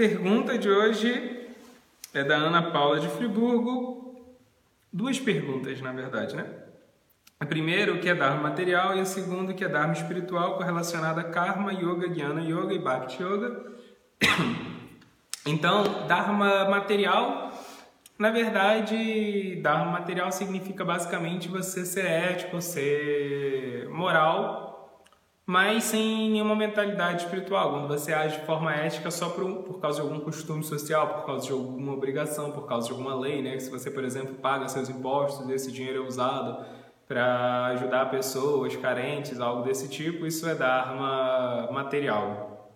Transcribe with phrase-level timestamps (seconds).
[0.00, 1.46] pergunta de hoje
[2.14, 4.34] é da Ana Paula de Friburgo.
[4.90, 6.46] Duas perguntas, na verdade, né?
[7.38, 10.56] A primeira, o que é Dharma material, e a segunda, o que é Dharma espiritual,
[10.56, 13.74] correlacionada a Karma, Yoga, Jnana Yoga e Bhakti Yoga.
[15.46, 17.52] Então, Dharma material,
[18.18, 24.69] na verdade, Dharma material significa basicamente você ser ético, ser moral,
[25.50, 27.72] mas sem nenhuma mentalidade espiritual.
[27.72, 31.26] Quando você age de forma ética só por, por causa de algum costume social, por
[31.26, 33.58] causa de alguma obrigação, por causa de alguma lei, né?
[33.58, 36.64] Se você, por exemplo, paga seus impostos, esse dinheiro é usado
[37.08, 42.70] para ajudar pessoas carentes, algo desse tipo, isso é Dharma material.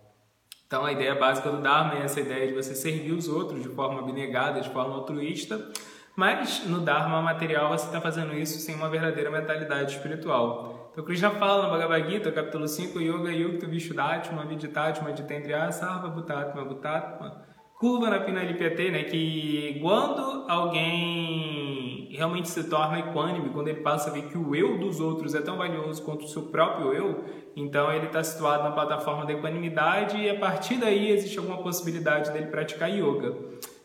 [0.67, 3.69] Então a ideia básica do Dharma é essa ideia de você servir os outros de
[3.69, 5.71] forma abnegada, de forma altruísta,
[6.17, 10.84] mas no Dharma material você está fazendo isso sem uma verdadeira mentalidade espiritual.
[10.95, 16.65] Então Krishna fala no Bhagavad Gita, capítulo 5, Yoga Yukta Vishuddhatma Vidhitatma Jitendriya Sarva Bhutatma
[16.65, 17.43] Bhutatma
[17.81, 19.03] Kurva na Pinalipyate, né?
[19.03, 24.79] Que quando alguém realmente se torna equânime, quando ele passa a ver que o eu
[24.79, 27.25] dos outros é tão valioso quanto o seu próprio eu,
[27.57, 32.31] então ele está situado na plataforma da equanimidade e a partir daí existe alguma possibilidade
[32.31, 33.35] dele praticar yoga.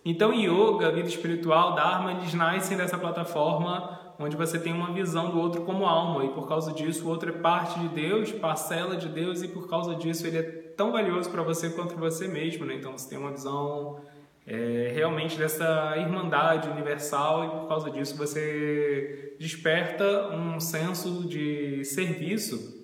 [0.05, 5.39] Então, yoga, vida espiritual, Dharma, eles nascem dessa plataforma onde você tem uma visão do
[5.39, 9.07] outro como alma e por causa disso o outro é parte de Deus, parcela de
[9.07, 12.75] Deus e por causa disso ele é tão valioso para você quanto você mesmo, né?
[12.75, 14.01] Então você tem uma visão
[14.45, 22.77] é, realmente dessa irmandade universal e por causa disso você desperta um senso de serviço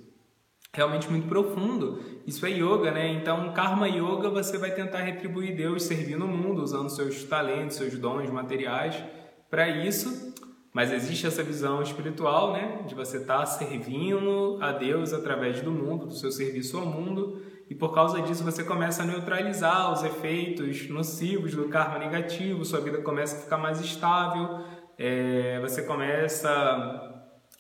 [0.74, 2.02] realmente muito profundo.
[2.28, 3.08] Isso é yoga, né?
[3.14, 7.98] Então, karma yoga você vai tentar retribuir Deus servindo o mundo, usando seus talentos, seus
[7.98, 9.02] dons materiais
[9.50, 10.35] para isso.
[10.76, 15.72] Mas existe essa visão espiritual, né, de você estar tá servindo a Deus através do
[15.72, 20.04] mundo, do seu serviço ao mundo, e por causa disso você começa a neutralizar os
[20.04, 24.66] efeitos nocivos do karma negativo, sua vida começa a ficar mais estável,
[24.98, 26.50] é, você começa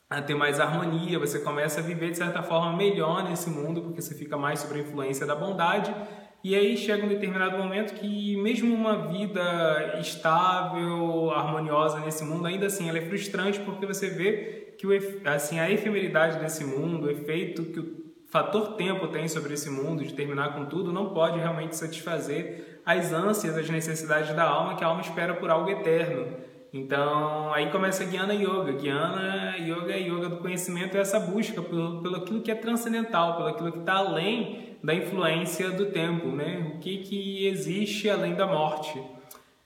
[0.09, 4.01] a ter mais harmonia, você começa a viver de certa forma melhor nesse mundo, porque
[4.01, 5.95] você fica mais sob a influência da bondade
[6.47, 12.67] e aí chega um determinado momento que mesmo uma vida estável, harmoniosa nesse mundo, ainda
[12.67, 14.91] assim ela é frustrante porque você vê que o,
[15.27, 17.95] assim, a efemeridade desse mundo, o efeito que o
[18.27, 23.11] fator tempo tem sobre esse mundo de terminar com tudo, não pode realmente satisfazer as
[23.11, 26.27] ânsias, as necessidades da alma, que a alma espera por algo eterno.
[26.71, 28.73] Então, aí começa a Guiana Yoga.
[28.73, 33.35] Guiana Yoga é yoga do conhecimento, é essa busca pelo, pelo aquilo que é transcendental,
[33.35, 36.73] pelo aquilo que está além da influência do tempo, né?
[36.75, 39.01] O que, que existe além da morte.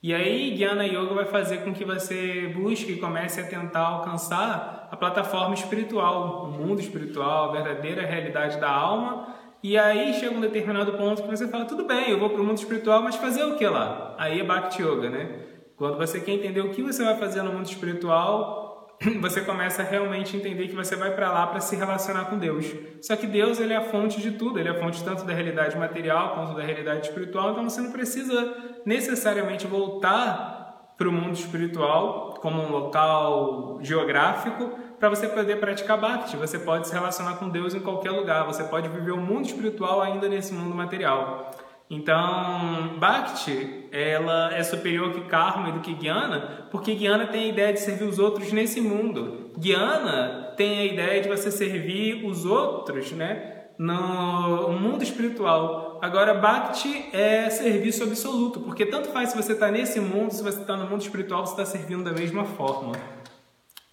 [0.02, 4.88] E aí, Guiana Yoga vai fazer com que você busque e comece a tentar alcançar
[4.90, 9.36] a plataforma espiritual, o mundo espiritual, a verdadeira realidade da alma.
[9.62, 12.44] E aí chega um determinado ponto que você fala: tudo bem, eu vou para o
[12.44, 14.14] mundo espiritual, mas fazer o que lá?
[14.16, 15.40] Aí é Bhakti Yoga, né?
[15.76, 18.69] Quando você quer entender o que você vai fazer no mundo espiritual,
[19.20, 22.66] você começa a realmente entender que você vai para lá para se relacionar com Deus.
[23.00, 25.32] Só que Deus ele é a fonte de tudo, ele é a fonte tanto da
[25.32, 31.32] realidade material quanto da realidade espiritual, então você não precisa necessariamente voltar para o mundo
[31.32, 36.36] espiritual como um local geográfico para você poder praticar Bhakti.
[36.36, 40.02] Você pode se relacionar com Deus em qualquer lugar, você pode viver o mundo espiritual
[40.02, 41.49] ainda nesse mundo material.
[41.92, 47.48] Então, Bhakti, ela é superior que Karma e do que Jnana, porque Jnana tem a
[47.48, 49.50] ideia de servir os outros nesse mundo.
[49.58, 55.98] Jnana tem a ideia de você servir os outros, né, no mundo espiritual.
[56.00, 60.60] Agora, Bhakti é serviço absoluto, porque tanto faz se você está nesse mundo, se você
[60.60, 62.92] está no mundo espiritual, você está servindo da mesma forma.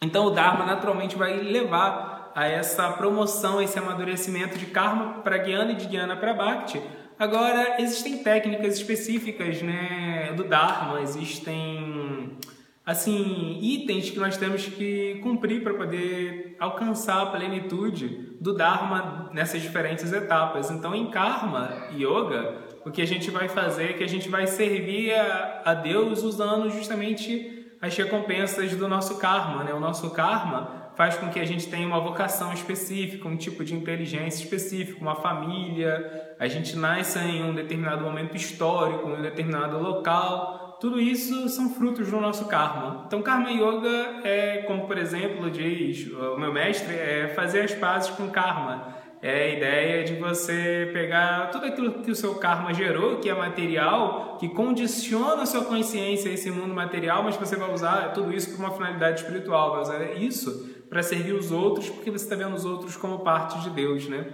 [0.04, 5.72] Então, o Dharma naturalmente vai levar a essa promoção, esse amadurecimento de Karma para Jnana
[5.72, 6.80] e de Jnana para Bhakti,
[7.20, 12.38] Agora, existem técnicas específicas né, do Dharma, existem
[12.86, 19.62] assim itens que nós temos que cumprir para poder alcançar a plenitude do Dharma nessas
[19.62, 20.70] diferentes etapas.
[20.70, 24.46] Então, em Karma Yoga, o que a gente vai fazer é que a gente vai
[24.46, 29.64] servir a, a Deus usando justamente as recompensas do nosso karma.
[29.64, 29.74] Né?
[29.74, 33.76] O nosso karma faz com que a gente tenha uma vocação específica, um tipo de
[33.76, 39.78] inteligência específica, uma família, a gente nasce em um determinado momento histórico, em um determinado
[39.78, 40.76] local.
[40.82, 43.04] Tudo isso são frutos do nosso karma.
[43.06, 48.10] Então, karma yoga é, como por exemplo diz o meu mestre, é fazer as pazes
[48.10, 48.96] com karma.
[49.22, 53.34] É a ideia de você pegar tudo aquilo que o seu karma gerou, que é
[53.34, 58.32] material, que condiciona a sua consciência a esse mundo material, mas você vai usar tudo
[58.32, 62.36] isso para uma finalidade espiritual, vai usar isso para servir os outros, porque você está
[62.36, 64.26] vendo os outros como parte de Deus, né?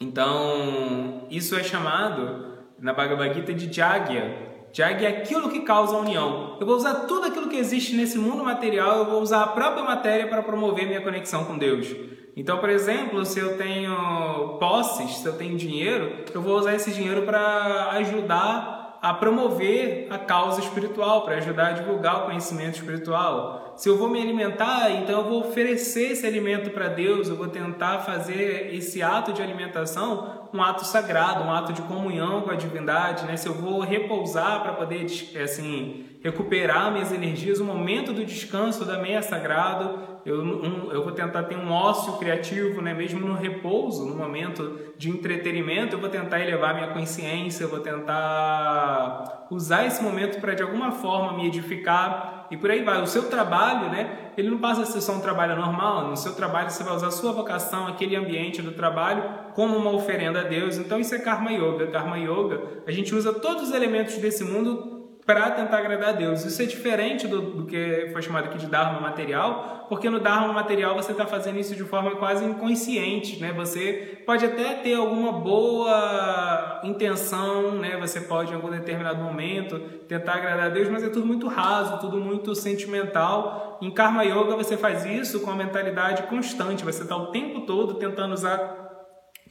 [0.00, 4.46] Então, isso é chamado na Bhagavad Gita de Jagya.
[4.72, 6.58] Jagya é aquilo que causa a união.
[6.60, 9.82] Eu vou usar tudo aquilo que existe nesse mundo material, eu vou usar a própria
[9.82, 11.88] matéria para promover minha conexão com Deus.
[12.36, 16.92] Então, por exemplo, se eu tenho posses, se eu tenho dinheiro, eu vou usar esse
[16.92, 23.74] dinheiro para ajudar a promover a causa espiritual, para ajudar a divulgar o conhecimento espiritual.
[23.76, 27.48] Se eu vou me alimentar, então eu vou oferecer esse alimento para Deus, eu vou
[27.48, 32.54] tentar fazer esse ato de alimentação um ato sagrado, um ato de comunhão com a
[32.54, 33.36] divindade, né?
[33.36, 35.06] Se eu vou repousar para poder
[35.42, 41.12] assim recuperar minhas energias, o momento do descanso também é sagrado eu, um, eu vou
[41.12, 42.92] tentar ter um ócio criativo, né?
[42.92, 47.78] mesmo no repouso, no momento de entretenimento, eu vou tentar elevar minha consciência, eu vou
[47.78, 53.00] tentar usar esse momento para de alguma forma me edificar e por aí vai.
[53.00, 54.32] O seu trabalho, né?
[54.36, 56.08] Ele não passa a ser só um trabalho normal.
[56.08, 59.22] No seu trabalho você vai usar a sua vocação, aquele ambiente do trabalho,
[59.54, 60.76] como uma oferenda a Deus.
[60.76, 61.86] Então isso é Karma Yoga.
[61.86, 64.95] Karma Yoga, a gente usa todos os elementos desse mundo
[65.26, 66.44] para tentar agradar a Deus.
[66.44, 70.52] Isso é diferente do, do, que foi chamado aqui de Dharma material, porque no Dharma
[70.52, 73.52] material você está fazendo isso de forma quase inconsciente, né?
[73.52, 77.96] Você pode até ter alguma boa intenção, né?
[77.96, 81.98] Você pode em algum determinado momento tentar agradar a Deus, mas é tudo muito raso,
[81.98, 83.78] tudo muito sentimental.
[83.82, 87.94] Em Karma Yoga você faz isso com a mentalidade constante, você está o tempo todo
[87.94, 88.86] tentando usar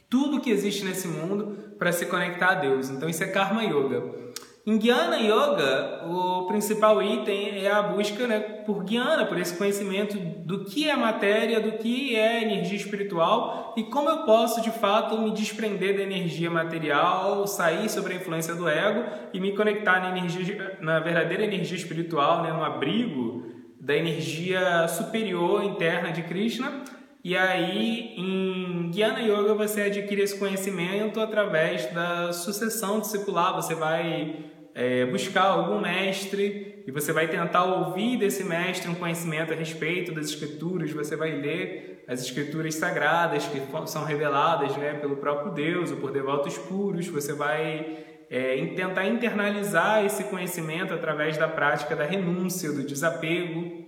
[0.08, 2.88] tudo que existe nesse mundo para se conectar a Deus.
[2.88, 4.25] Então isso é Karma Yoga.
[4.68, 10.18] Em Jnana Yoga, o principal item é a busca né, por Jnana, por esse conhecimento
[10.18, 15.16] do que é matéria, do que é energia espiritual e como eu posso de fato
[15.18, 20.08] me desprender da energia material, sair sobre a influência do ego e me conectar na,
[20.08, 23.46] energia, na verdadeira energia espiritual, né, no abrigo
[23.80, 26.82] da energia superior interna de Krishna.
[27.22, 33.54] E aí, em Jnana Yoga, você adquire esse conhecimento através da sucessão discipular.
[33.54, 39.54] Você vai é, buscar algum mestre e você vai tentar ouvir desse mestre um conhecimento
[39.54, 45.16] a respeito das escrituras, você vai ler as escrituras sagradas que são reveladas né, pelo
[45.16, 51.48] próprio Deus ou por devotos puros, você vai é, tentar internalizar esse conhecimento através da
[51.48, 53.86] prática da renúncia, do desapego.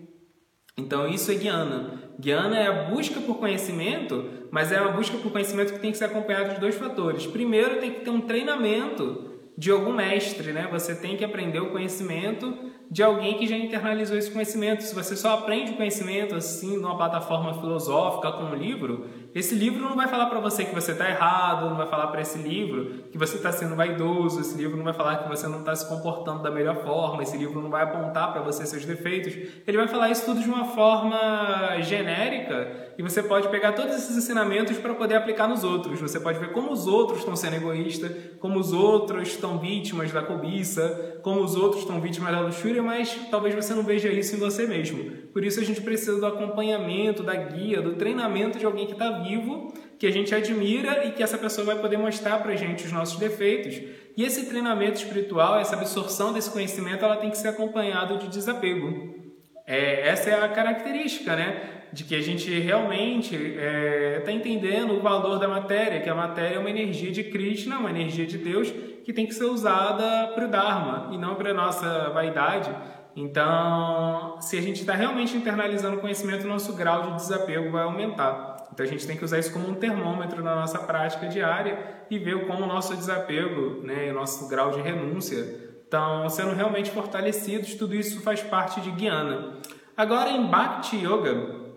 [0.75, 2.15] Então isso é guiana.
[2.19, 5.99] Guiana é a busca por conhecimento, mas é uma busca por conhecimento que tem que
[5.99, 7.27] ser acompanhada de dois fatores.
[7.27, 9.28] Primeiro, tem que ter um treinamento
[9.59, 10.69] de algum mestre, né?
[10.71, 12.57] Você tem que aprender o conhecimento
[12.89, 14.85] de alguém que já internalizou esse conhecimento.
[14.85, 19.83] Se você só aprende o conhecimento assim numa plataforma filosófica com um livro, esse livro
[19.83, 23.03] não vai falar para você que você está errado, não vai falar para esse livro
[23.11, 25.89] que você está sendo vaidoso, esse livro não vai falar que você não está se
[25.89, 29.35] comportando da melhor forma, esse livro não vai apontar para você seus defeitos.
[29.67, 34.17] Ele vai falar isso tudo de uma forma genérica e você pode pegar todos esses
[34.17, 36.01] ensinamentos para poder aplicar nos outros.
[36.01, 38.11] Você pode ver como os outros estão sendo egoístas,
[38.41, 43.17] como os outros estão vítimas da cobiça, como os outros estão vítimas da luxúria, mas
[43.31, 45.13] talvez você não veja isso em você mesmo.
[45.33, 49.21] Por isso a gente precisa do acompanhamento, da guia, do treinamento de alguém que está
[49.21, 52.85] vivo, que a gente admira e que essa pessoa vai poder mostrar para a gente
[52.85, 53.81] os nossos defeitos.
[54.17, 59.15] E esse treinamento espiritual, essa absorção desse conhecimento, ela tem que ser acompanhado de desapego.
[59.65, 61.78] É, essa é a característica, né?
[61.93, 66.15] De que a gente realmente está é, tá entendendo o valor da matéria, que a
[66.15, 68.73] matéria é uma energia de Krishna, uma energia de Deus,
[69.05, 72.71] que tem que ser usada para o Dharma e não para a nossa vaidade.
[73.17, 78.69] Então, se a gente está realmente internalizando o conhecimento, nosso grau de desapego vai aumentar.
[78.73, 82.17] Então a gente tem que usar isso como um termômetro na nossa prática diária e
[82.17, 87.75] ver como o nosso desapego, né, o nosso grau de renúncia estão sendo realmente fortalecidos.
[87.75, 89.55] Tudo isso faz parte de Guiana.
[89.97, 91.68] Agora, em Bhakti Yoga,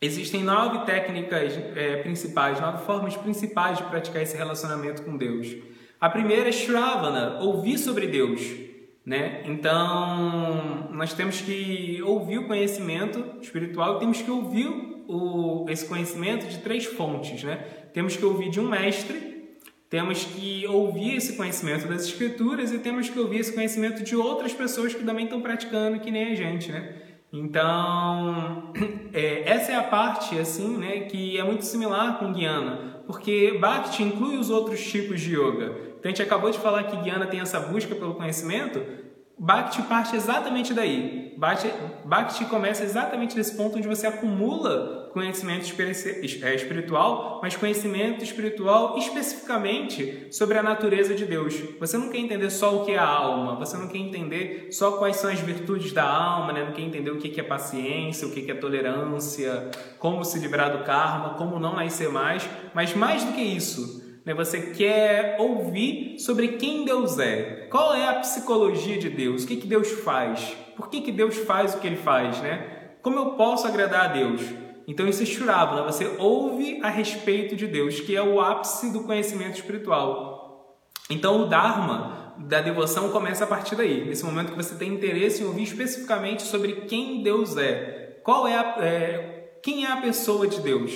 [0.00, 5.56] existem nove técnicas é, principais, nove formas principais de praticar esse relacionamento com Deus.
[6.00, 8.40] A primeira é Shravana, ouvir sobre Deus.
[9.04, 9.42] Né?
[9.46, 14.66] Então, nós temos que ouvir o conhecimento espiritual e temos que ouvir
[15.08, 17.56] o, esse conhecimento de três fontes, né?
[17.94, 19.56] Temos que ouvir de um mestre,
[19.88, 24.52] temos que ouvir esse conhecimento das escrituras e temos que ouvir esse conhecimento de outras
[24.52, 26.94] pessoas que também estão praticando que nem a gente, né?
[27.32, 28.72] Então,
[29.12, 34.02] é, essa é a parte assim, né, que é muito similar com Guiana, porque Bhakti
[34.02, 35.88] inclui os outros tipos de yoga.
[35.98, 38.80] Então a gente acabou de falar que Guiana tem essa busca pelo conhecimento,
[39.38, 41.32] Bhakti parte exatamente daí.
[41.36, 41.72] Bhakti,
[42.04, 50.26] Bhakti começa exatamente nesse ponto onde você acumula conhecimento é, espiritual, mas conhecimento espiritual especificamente
[50.32, 51.54] sobre a natureza de Deus.
[51.78, 54.92] Você não quer entender só o que é a alma, você não quer entender só
[54.92, 56.64] quais são as virtudes da alma, né?
[56.64, 60.84] não quer entender o que é paciência, o que é tolerância, como se livrar do
[60.84, 64.34] karma, como não nascer mais, mas mais do que isso né?
[64.34, 69.56] Você quer ouvir sobre quem Deus é, qual é a psicologia de Deus, o que,
[69.56, 72.92] que Deus faz, por que, que Deus faz o que Ele faz, né?
[73.02, 74.42] Como eu posso agradar a Deus?
[74.86, 79.04] Então isso é Shurabana, você ouve a respeito de Deus, que é o ápice do
[79.04, 80.78] conhecimento espiritual.
[81.10, 85.42] Então o Dharma da devoção começa a partir daí, nesse momento que você tem interesse
[85.42, 90.46] em ouvir especificamente sobre quem Deus é, qual é, a, é quem é a pessoa
[90.46, 90.92] de Deus.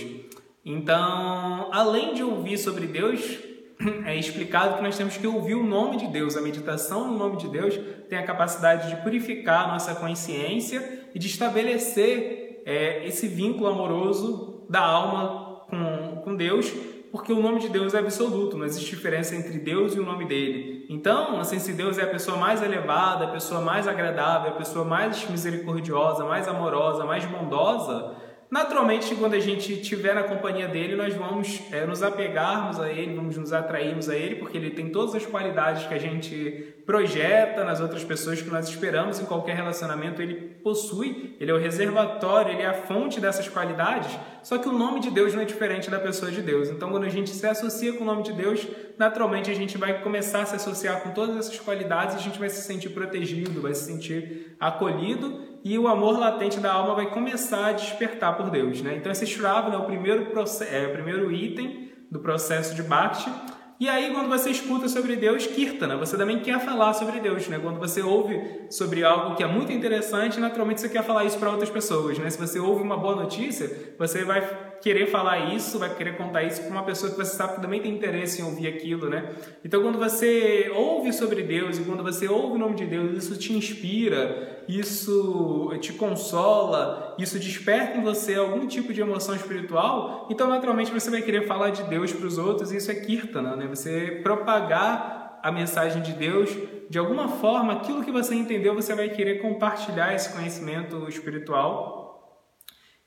[0.65, 3.39] Então, além de ouvir sobre Deus,
[4.07, 6.37] é explicado que nós temos que ouvir o nome de Deus.
[6.37, 11.19] A meditação no nome de Deus tem a capacidade de purificar a nossa consciência e
[11.19, 16.73] de estabelecer é, esse vínculo amoroso da alma com, com Deus,
[17.11, 20.25] porque o nome de Deus é absoluto, não existe diferença entre Deus e o nome
[20.25, 20.87] dele.
[20.89, 24.85] Então, assim, se Deus é a pessoa mais elevada, a pessoa mais agradável, a pessoa
[24.85, 28.15] mais misericordiosa, mais amorosa, mais bondosa,
[28.53, 33.15] Naturalmente, quando a gente estiver na companhia dele, nós vamos é, nos apegarmos a ele,
[33.15, 37.65] vamos nos atrairmos a ele, porque ele tem todas as qualidades que a gente projeta
[37.65, 42.53] nas outras pessoas que nós esperamos em qualquer relacionamento, ele possui, ele é o reservatório,
[42.53, 44.15] ele é a fonte dessas qualidades.
[44.43, 46.69] Só que o nome de Deus não é diferente da pessoa de Deus.
[46.69, 48.69] Então, quando a gente se associa com o nome de Deus,
[48.99, 52.51] naturalmente a gente vai começar a se associar com todas essas qualidades, a gente vai
[52.51, 57.67] se sentir protegido, vai se sentir acolhido e o amor latente da alma vai começar
[57.67, 58.83] a despertar por Deus.
[58.83, 58.97] Né?
[58.97, 60.27] Então, esse Shravana é o primeiro,
[60.71, 63.31] é o primeiro item do processo de Bhakti.
[63.79, 67.49] E aí, quando você escuta sobre Deus, Kirtana, você também quer falar sobre Deus.
[67.49, 67.59] Né?
[67.61, 68.41] Quando você ouve
[68.71, 72.19] sobre algo que é muito interessante, naturalmente você quer falar isso para outras pessoas.
[72.19, 72.31] Né?
[72.31, 76.63] Se você ouve uma boa notícia, você vai querer falar isso, vai querer contar isso
[76.63, 79.33] para uma pessoa que você sabe que também tem interesse em ouvir aquilo, né?
[79.65, 83.39] Então, quando você ouve sobre Deus e quando você ouve o nome de Deus, isso
[83.39, 90.49] te inspira, isso te consola, isso desperta em você algum tipo de emoção espiritual, então
[90.49, 93.67] naturalmente você vai querer falar de Deus para os outros, e isso é kirtana, né?
[93.69, 96.51] Você propagar a mensagem de Deus,
[96.89, 102.02] de alguma forma, aquilo que você entendeu, você vai querer compartilhar esse conhecimento espiritual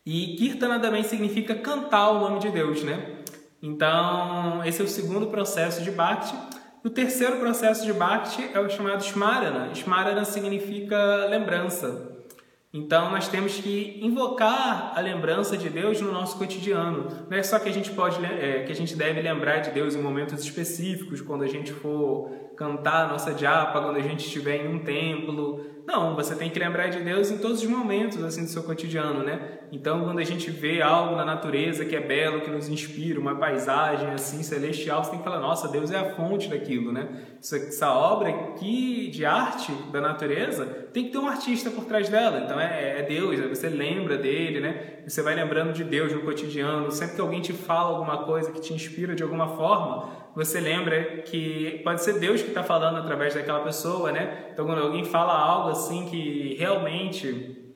[0.05, 3.15] e Kirtana também significa cantar o nome de Deus, né?
[3.61, 6.35] Então, esse é o segundo processo de Bhakti.
[6.83, 9.71] O terceiro processo de Bhakti é o chamado Smarana.
[9.73, 12.11] Smarana significa lembrança.
[12.71, 17.07] Então, nós temos que invocar a lembrança de Deus no nosso cotidiano.
[17.27, 19.95] Não é só que a gente pode, é, que a gente deve lembrar de Deus
[19.95, 24.65] em momentos específicos, quando a gente for cantar a nossa japa, quando a gente estiver
[24.65, 28.43] em um templo, não, você tem que lembrar de Deus em todos os momentos assim
[28.43, 29.59] do seu cotidiano, né?
[29.71, 33.35] Então, quando a gente vê algo na natureza que é belo, que nos inspira, uma
[33.35, 37.07] paisagem assim celestial, você tem que falar: "Nossa, Deus é a fonte daquilo", né?
[37.39, 42.09] Essa, essa obra aqui de arte da natureza tem que ter um artista por trás
[42.09, 42.39] dela.
[42.43, 43.47] Então é, é Deus, né?
[43.47, 45.03] você lembra dele, né?
[45.07, 46.91] Você vai lembrando de Deus no cotidiano.
[46.91, 51.21] Sempre que alguém te fala alguma coisa que te inspira de alguma forma, você lembra
[51.21, 54.49] que pode ser Deus que está falando através daquela pessoa, né?
[54.51, 57.73] Então, quando alguém fala algo assim que realmente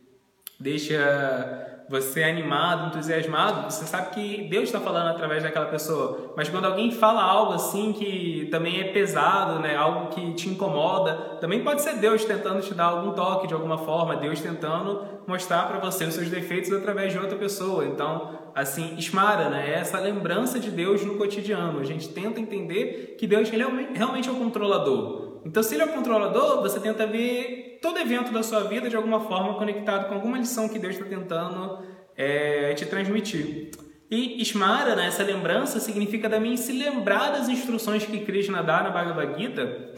[0.59, 6.33] deixa você animado, entusiasmado, você sabe que Deus está falando através daquela pessoa.
[6.37, 11.37] Mas quando alguém fala algo assim que também é pesado, né, algo que te incomoda,
[11.41, 15.67] também pode ser Deus tentando te dar algum toque de alguma forma, Deus tentando mostrar
[15.67, 17.83] para você os seus defeitos através de outra pessoa.
[17.85, 21.79] Então, assim, Ismara, né, é essa lembrança de Deus no cotidiano.
[21.79, 25.41] A gente tenta entender que Deus realmente é o controlador.
[25.45, 28.95] Então, se ele é o controlador, você tenta ver todo evento da sua vida de
[28.95, 31.79] alguma forma conectado com alguma lição que Deus está tentando
[32.15, 33.71] é, te transmitir.
[34.11, 38.89] E Smara, né, essa lembrança, significa também se lembrar das instruções que Krishna dá na
[38.89, 39.93] Bhagavad Gita,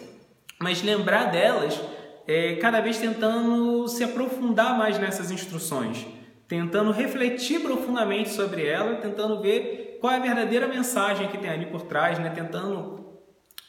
[0.59, 1.79] mas lembrar delas
[2.27, 6.05] é, cada vez tentando se aprofundar mais nessas instruções,
[6.51, 11.67] tentando refletir profundamente sobre ela, tentando ver qual é a verdadeira mensagem que tem ali
[11.67, 13.05] por trás, né, tentando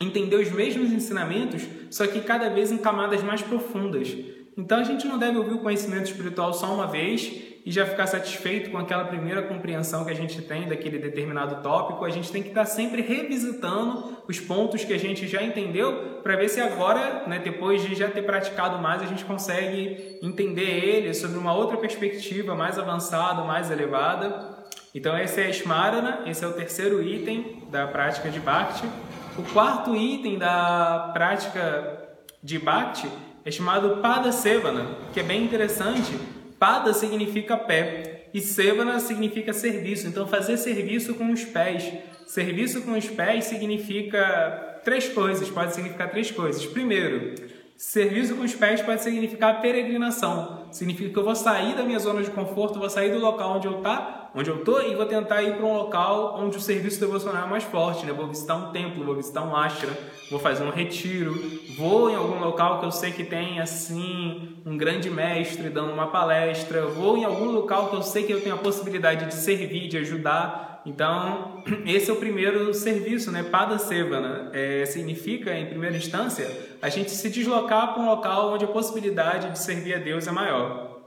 [0.01, 1.63] entender os mesmos ensinamentos,
[1.93, 4.13] só que cada vez em camadas mais profundas.
[4.59, 8.07] Então a gente não deve ouvir o conhecimento espiritual só uma vez e já ficar
[8.07, 12.05] satisfeito com aquela primeira compreensão que a gente tem daquele determinado tópico.
[12.05, 16.37] A gente tem que estar sempre revisitando os pontos que a gente já entendeu para
[16.37, 21.15] ver se agora, né, depois de já ter praticado mais, a gente consegue entender ele
[21.15, 24.63] sobre uma outra perspectiva mais avançada, mais elevada.
[24.95, 28.87] Então esse é Smarana, esse é o terceiro item da prática de Bhakti.
[29.39, 32.11] O quarto item da prática
[32.43, 33.09] de Bhakti
[33.45, 36.13] é chamado Pada Sevana, que é bem interessante.
[36.63, 40.07] Pada significa pé e Sevana significa serviço.
[40.07, 41.93] Então, fazer serviço com os pés.
[42.25, 46.65] Serviço com os pés significa três coisas, pode significar três coisas.
[46.65, 47.35] Primeiro,
[47.83, 50.67] serviço com os pés pode significar peregrinação.
[50.71, 53.67] Significa que eu vou sair da minha zona de conforto, vou sair do local onde
[53.67, 56.99] eu estou onde eu tô e vou tentar ir para um local onde o serviço
[56.99, 58.13] devocional é mais forte, né?
[58.13, 59.93] Vou visitar um templo, vou visitar um ashram,
[60.31, 61.35] vou fazer um retiro,
[61.77, 66.07] vou em algum local que eu sei que tem assim um grande mestre dando uma
[66.07, 69.89] palestra, vou em algum local que eu sei que eu tenho a possibilidade de servir,
[69.89, 70.72] de ajudar.
[70.85, 73.43] Então, esse é o primeiro serviço, né?
[73.43, 74.51] Pada Sevana.
[74.53, 76.49] É, significa, em primeira instância,
[76.81, 80.33] a gente se deslocar para um local onde a possibilidade de servir a Deus é
[80.33, 81.01] maior.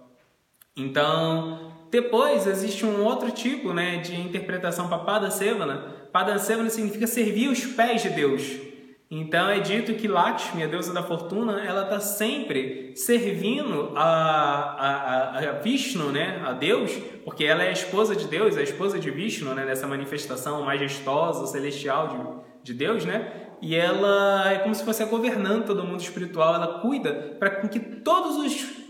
[0.76, 5.94] Então, depois existe um outro tipo né, de interpretação para Pada Sevana.
[6.12, 8.65] Pada Sevana significa servir os pés de Deus.
[9.10, 15.38] Então é dito que Lakshmi, a deusa da fortuna, ela está sempre servindo a, a,
[15.38, 16.92] a, Vishnu, né, a Deus,
[17.24, 21.46] porque ela é a esposa de Deus, a esposa de Vishnu, né, nessa manifestação majestosa,
[21.46, 23.32] celestial de, de Deus, né?
[23.62, 27.80] E ela é como se fosse a governanta do mundo espiritual, ela cuida para que
[27.80, 28.86] todos os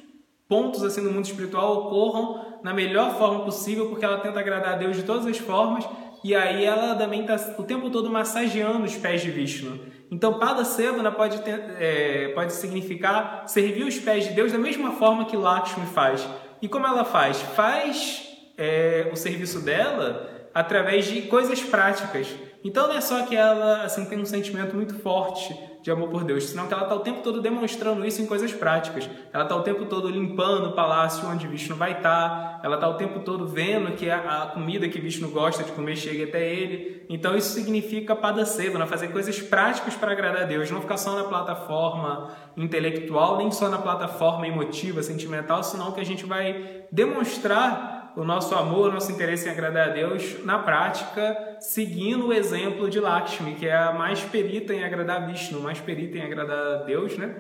[0.48, 4.78] pontos assim do mundo espiritual ocorram na melhor forma possível, porque ela tenta agradar a
[4.78, 5.86] Deus de todas as formas,
[6.24, 9.80] e aí ela também está o tempo todo massageando os pés de Vishnu.
[10.16, 14.94] Então, Pada Sevana pode, ter, é, pode significar servir os pés de Deus da mesma
[14.94, 16.26] forma que Lakshmi faz.
[16.62, 17.42] E como ela faz?
[17.42, 18.26] Faz
[18.58, 22.34] é, o serviço dela através de coisas práticas.
[22.66, 26.24] Então não é só que ela assim tem um sentimento muito forte de amor por
[26.24, 29.08] Deus, senão que ela está o tempo todo demonstrando isso em coisas práticas.
[29.32, 32.96] Ela está o tempo todo limpando o palácio onde Vishnu vai estar, ela está o
[32.96, 37.06] tempo todo vendo que a, a, comida que Vishnu gosta de comer chega até ele.
[37.08, 41.26] Então isso significa padaceva, fazer coisas práticas para agradar a Deus, não ficar só na
[41.26, 48.24] plataforma intelectual, nem só na plataforma emotiva, sentimental, senão que a gente vai demonstrar o
[48.24, 53.00] nosso amor, o nosso interesse em agradar a Deus na prática, seguindo o exemplo de
[53.00, 57.18] Lakshmi, que é a mais perita em agradar Vishnu, mais perita em agradar a Deus,
[57.18, 57.36] né?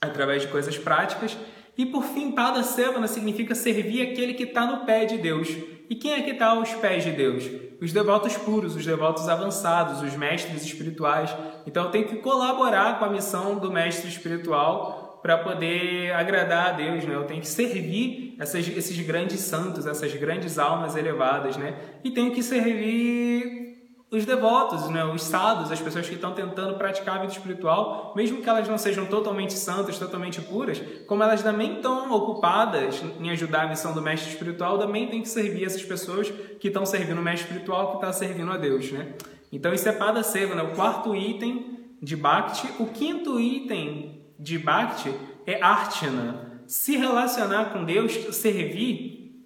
[0.00, 1.36] Através de coisas práticas.
[1.76, 5.48] E por fim, Pada Sevana significa servir aquele que está no pé de Deus.
[5.88, 7.44] E quem é que está aos pés de Deus?
[7.80, 11.34] Os devotos puros, os devotos avançados, os mestres espirituais.
[11.66, 17.02] Então tenho que colaborar com a missão do mestre espiritual para poder agradar a Deus,
[17.06, 17.14] né?
[17.14, 21.78] Eu tenho que servir essas, esses grandes santos, essas grandes almas elevadas, né?
[22.04, 25.02] E tenho que servir os devotos, né?
[25.02, 28.76] Os sados, as pessoas que estão tentando praticar a vida espiritual, mesmo que elas não
[28.76, 34.02] sejam totalmente santas, totalmente puras, como elas também estão ocupadas em ajudar a missão do
[34.02, 37.96] mestre espiritual, também tem que servir essas pessoas que estão servindo o mestre espiritual, que
[37.96, 39.14] está servindo a Deus, né?
[39.50, 40.62] Então isso é Pada Seva, né?
[40.62, 42.68] O quarto item de Bhakti.
[42.78, 45.12] O quinto item de Bhakti
[45.46, 49.44] é Archana, se relacionar com Deus, servir,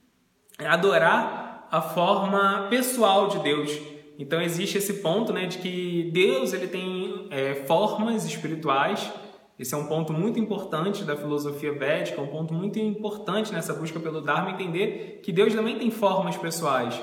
[0.59, 3.71] adorar a forma pessoal de Deus.
[4.19, 9.13] Então existe esse ponto né, de que Deus ele tem é, formas espirituais.
[9.59, 13.99] Esse é um ponto muito importante da filosofia védica, um ponto muito importante nessa busca
[13.99, 17.01] pelo Dharma, entender que Deus também tem formas pessoais.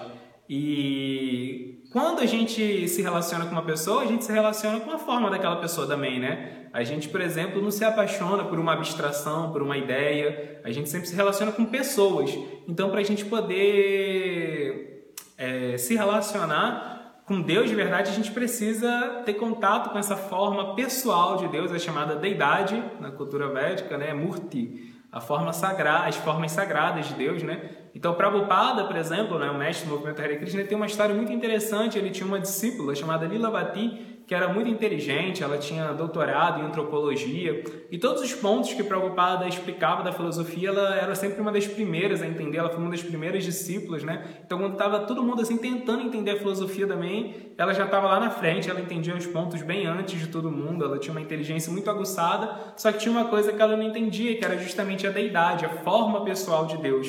[0.50, 4.98] E quando a gente se relaciona com uma pessoa, a gente se relaciona com a
[4.98, 6.68] forma daquela pessoa também, né?
[6.74, 10.60] A gente, por exemplo, não se apaixona por uma abstração, por uma ideia.
[10.66, 12.38] A gente sempre se relaciona com pessoas.
[12.68, 19.24] Então, para a gente poder é, se relacionar com Deus de verdade, a gente precisa
[19.26, 24.14] ter contato com essa forma pessoal de Deus, é chamada deidade na cultura védica, né?
[24.14, 27.85] Murti a forma sagrada, as formas sagradas de Deus, né?
[27.96, 31.32] Então, Prabhupada, por exemplo, né, o mestre do movimento Hare Krishna, tem uma história muito
[31.32, 31.98] interessante.
[31.98, 37.64] Ele tinha uma discípula chamada Lilavati, que era muito inteligente, ela tinha doutorado em antropologia,
[37.92, 42.24] e todos os pontos que Prabhupada explicava da filosofia, ela era sempre uma das primeiras
[42.24, 44.24] a entender, ela foi uma das primeiras discípulas, né?
[44.44, 48.20] Então, quando estava todo mundo assim tentando entender a filosofia também, ela já estava lá
[48.20, 51.72] na frente, ela entendia os pontos bem antes de todo mundo, ela tinha uma inteligência
[51.72, 55.12] muito aguçada, só que tinha uma coisa que ela não entendia, que era justamente a
[55.12, 57.08] deidade, a forma pessoal de Deus.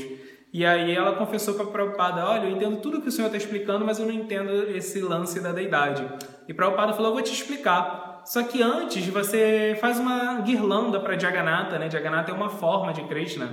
[0.52, 3.84] E aí ela confessou para Prabhupada, olha, eu entendo tudo que o senhor está explicando,
[3.84, 6.06] mas eu não entendo esse lance da deidade.
[6.48, 8.22] E Prabhupada falou, eu vou te explicar.
[8.24, 11.88] Só que antes você faz uma guirlanda para Jagannatha, né?
[11.88, 13.48] Jagannatha é uma forma de Krishna,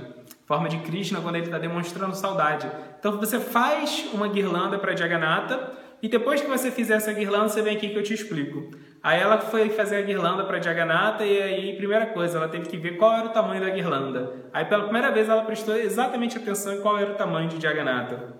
[0.46, 2.68] forma de Krishna quando ele está demonstrando saudade.
[2.98, 5.70] Então você faz uma guirlanda para Jagannatha
[6.04, 8.68] e depois que você fizer essa guirlanda, você vem aqui que eu te explico.
[9.02, 12.76] Aí ela foi fazer a guirlanda para Jagannatha e aí, primeira coisa, ela teve que
[12.76, 14.50] ver qual era o tamanho da guirlanda.
[14.52, 18.34] Aí, pela primeira vez, ela prestou exatamente atenção em qual era o tamanho de Jagannatha.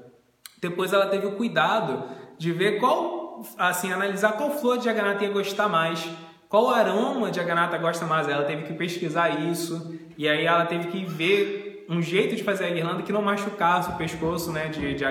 [0.61, 2.05] Depois, ela teve o cuidado
[2.37, 6.07] de ver qual, assim, analisar qual flor de Jagannatha ia gostar mais,
[6.51, 8.29] qual aroma de Jagannatha gosta mais.
[8.29, 12.67] Ela teve que pesquisar isso e aí ela teve que ver um jeito de fazer
[12.67, 15.05] a guirlanda que não machucasse o pescoço, né, de, de.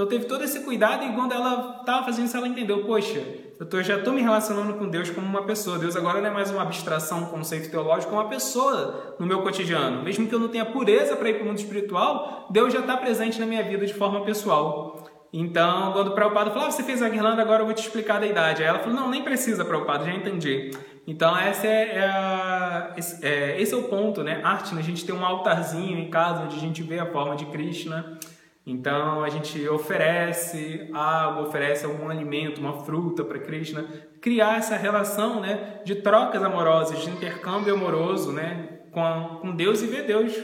[0.00, 3.22] Então teve todo esse cuidado e quando ela estava fazendo isso, ela entendeu, poxa,
[3.58, 5.78] eu tô, já estou me relacionando com Deus como uma pessoa.
[5.78, 9.42] Deus agora não é mais uma abstração, um conceito teológico, é uma pessoa no meu
[9.42, 10.02] cotidiano.
[10.02, 12.96] Mesmo que eu não tenha pureza para ir para o mundo espiritual, Deus já está
[12.96, 15.06] presente na minha vida de forma pessoal.
[15.30, 18.20] Então, quando o Prabhupada falou, ah, você fez a guirlanda, agora eu vou te explicar
[18.20, 18.62] da idade.
[18.62, 20.70] Aí ela falou, não, nem precisa, Prabhupada, já entendi.
[21.06, 24.40] Então, essa é, é, a, esse, é, esse é o ponto, né?
[24.42, 24.80] Arte, né?
[24.80, 28.18] a gente tem um altarzinho em casa onde a gente vê a forma de Krishna.
[28.66, 33.84] Então, a gente oferece água, oferece algum alimento, uma fruta para Krishna.
[34.20, 39.86] Criar essa relação né, de trocas amorosas, de intercâmbio amoroso né, com, com Deus e
[39.86, 40.34] ver Deus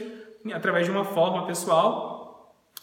[0.53, 2.17] através de uma forma pessoal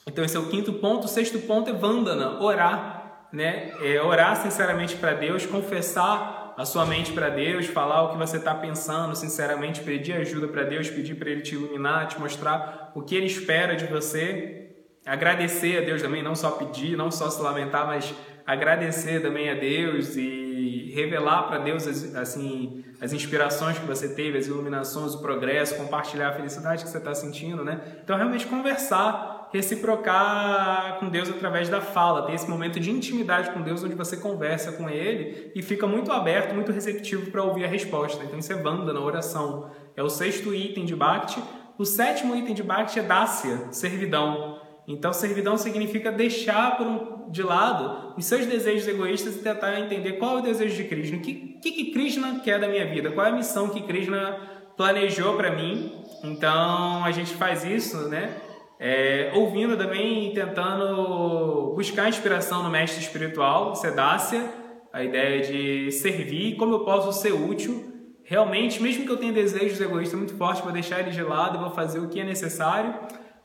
[0.06, 1.04] então esse é o quinto ponto.
[1.04, 3.72] O sexto ponto é vandana, orar, né?
[3.82, 8.36] É orar sinceramente para Deus, confessar a sua mente para Deus, falar o que você
[8.36, 13.02] está pensando, sinceramente pedir ajuda para Deus, pedir para Ele te iluminar, te mostrar o
[13.02, 14.63] que Ele espera de você,
[15.04, 18.14] agradecer a Deus também, não só pedir, não só se lamentar, mas
[18.46, 24.38] agradecer também a Deus e revelar para Deus as, assim as inspirações que você teve,
[24.38, 27.80] as iluminações, o progresso, compartilhar a felicidade que você está sentindo, né?
[28.02, 33.62] Então realmente conversar reciprocar com Deus através da fala, ter esse momento de intimidade com
[33.62, 37.68] Deus onde você conversa com Ele e fica muito aberto, muito receptivo para ouvir a
[37.68, 38.24] resposta.
[38.24, 39.70] Então isso é banda na oração.
[39.96, 41.40] É o sexto item de Bhakti.
[41.78, 44.60] O sétimo item de Bhakti é Dasya, servidão.
[44.86, 50.36] Então servidão significa deixar por de lado os seus desejos egoístas e tentar entender qual
[50.36, 51.16] é o desejo de Krishna.
[51.16, 53.10] O que, que, que Krishna quer da minha vida?
[53.10, 54.38] Qual é a missão que Krishna
[54.76, 55.92] planejou para mim?
[56.22, 58.36] Então a gente faz isso, né?
[58.78, 64.44] É, ouvindo também e tentando buscar inspiração no mestre espiritual, Sedácia,
[64.92, 67.92] a ideia de servir, como eu posso ser útil.
[68.22, 71.70] Realmente, mesmo que eu tenha desejos egoístas muito fortes, vou deixar eles de lado, vou
[71.70, 72.94] fazer o que é necessário.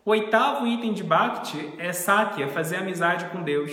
[0.09, 3.71] O oitavo item de Bhakti é Sakya, fazer amizade com Deus.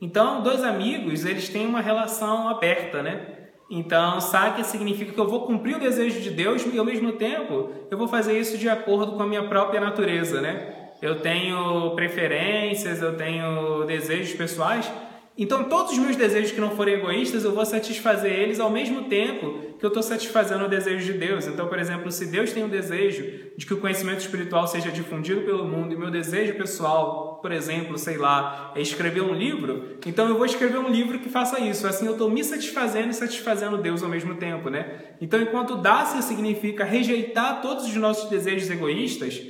[0.00, 3.50] Então, dois amigos, eles têm uma relação aberta, né?
[3.70, 7.70] Então, Sakya significa que eu vou cumprir o desejo de Deus e, ao mesmo tempo,
[7.90, 10.74] eu vou fazer isso de acordo com a minha própria natureza, né?
[11.02, 14.90] eu tenho preferências, eu tenho desejos pessoais.
[15.36, 19.04] Então, todos os meus desejos que não forem egoístas, eu vou satisfazer eles ao mesmo
[19.04, 21.48] tempo que eu estou satisfazendo o desejo de Deus.
[21.48, 25.40] Então, por exemplo, se Deus tem o desejo de que o conhecimento espiritual seja difundido
[25.40, 30.28] pelo mundo e meu desejo pessoal, por exemplo, sei lá, é escrever um livro, então
[30.28, 31.84] eu vou escrever um livro que faça isso.
[31.84, 35.16] Assim, eu estou me satisfazendo e satisfazendo Deus ao mesmo tempo, né?
[35.20, 39.42] Então, enquanto dar-se significa rejeitar todos os nossos desejos egoístas,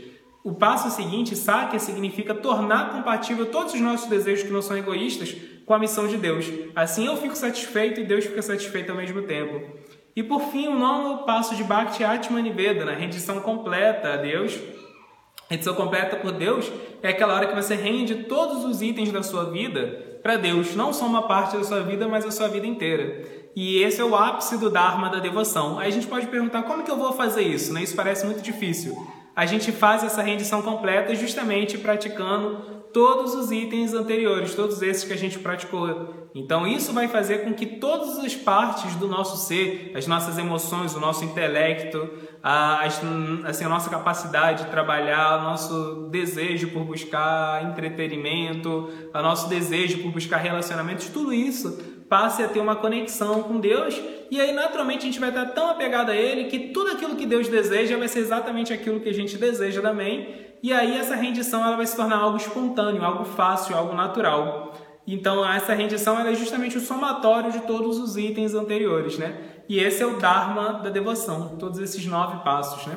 [0.43, 5.37] o passo seguinte, Sakya, significa tornar compatível todos os nossos desejos que não são egoístas
[5.65, 6.51] com a missão de Deus.
[6.75, 9.79] Assim eu fico satisfeito e Deus fica satisfeito ao mesmo tempo.
[10.17, 14.59] E por fim, o nono passo de Bhakti Atmanivedana, rendição completa a Deus.
[15.51, 16.71] Rendição completa por Deus
[17.03, 20.93] é aquela hora que você rende todos os itens da sua vida para Deus, não
[20.93, 23.23] só uma parte da sua vida, mas a sua vida inteira.
[23.55, 25.79] E esse é o ápice do Dharma da devoção.
[25.79, 27.83] Aí a gente pode perguntar como que eu vou fazer isso, né?
[27.83, 28.97] Isso parece muito difícil
[29.37, 35.13] a gente faz essa rendição completa justamente praticando todos os itens anteriores, todos esses que
[35.13, 36.29] a gente praticou.
[36.33, 40.95] Então, isso vai fazer com que todas as partes do nosso ser, as nossas emoções,
[40.95, 42.09] o nosso intelecto,
[42.41, 49.49] a, assim, a nossa capacidade de trabalhar, o nosso desejo por buscar entretenimento, o nosso
[49.49, 51.77] desejo por buscar relacionamentos, tudo isso
[52.09, 54.01] passe a ter uma conexão com Deus
[54.35, 57.25] e aí naturalmente a gente vai estar tão apegado a Ele que tudo aquilo que
[57.25, 60.27] Deus deseja vai ser exatamente aquilo que a gente deseja também
[60.61, 64.75] e aí essa rendição ela vai se tornar algo espontâneo, algo fácil, algo natural.
[65.07, 69.41] Então essa rendição é justamente o somatório de todos os itens anteriores, né?
[69.69, 72.97] E esse é o Dharma da devoção, todos esses nove passos, né?